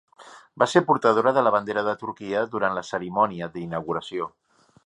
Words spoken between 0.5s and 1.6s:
Va ser portadora de la